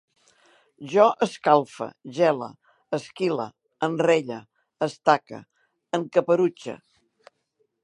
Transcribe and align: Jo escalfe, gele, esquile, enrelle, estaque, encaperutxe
Jo 0.93 1.03
escalfe, 1.25 1.87
gele, 2.19 2.47
esquile, 2.99 3.47
enrelle, 3.89 4.39
estaque, 4.89 5.43
encaperutxe 6.01 6.79